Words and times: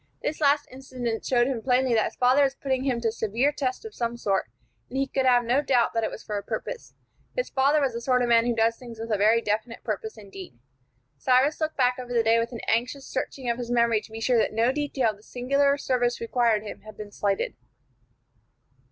This 0.23 0.41
last 0.41 0.67
incident 0.71 1.23
showed 1.23 1.45
him 1.45 1.61
plainly 1.61 1.93
that 1.93 2.05
his 2.05 2.15
father 2.15 2.41
was 2.41 2.55
putting 2.55 2.85
him 2.85 2.99
to 3.01 3.09
a 3.09 3.11
severe 3.11 3.51
test 3.51 3.85
of 3.85 3.93
some 3.93 4.17
sort, 4.17 4.49
and 4.89 4.97
he 4.97 5.05
could 5.05 5.27
have 5.27 5.43
no 5.45 5.61
doubt 5.61 5.93
that 5.93 6.03
it 6.03 6.09
was 6.09 6.23
for 6.23 6.39
a 6.39 6.43
purpose. 6.43 6.95
His 7.37 7.51
father 7.51 7.79
was 7.79 7.93
the 7.93 8.01
sort 8.01 8.23
of 8.23 8.27
man 8.27 8.47
who 8.47 8.55
does 8.55 8.77
things 8.77 8.97
with 8.99 9.11
a 9.11 9.17
very 9.17 9.41
definite 9.43 9.83
purpose 9.83 10.17
indeed. 10.17 10.57
Cyrus 11.19 11.61
looked 11.61 11.77
back 11.77 11.99
over 11.99 12.13
the 12.13 12.23
day 12.23 12.39
with 12.39 12.51
an 12.51 12.61
anxious 12.67 13.05
searching 13.05 13.47
of 13.47 13.59
his 13.59 13.69
memory 13.69 14.01
to 14.01 14.11
be 14.11 14.19
sure 14.19 14.39
that 14.39 14.53
no 14.53 14.71
detail 14.71 15.11
of 15.11 15.17
the 15.17 15.21
singular 15.21 15.77
service 15.77 16.19
required 16.19 16.63
of 16.63 16.67
him 16.67 16.81
had 16.81 16.97
been 16.97 17.11
slighted. 17.11 17.53